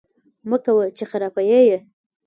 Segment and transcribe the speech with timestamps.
[0.49, 0.85] مکوه!
[0.97, 1.77] چې خراپی یې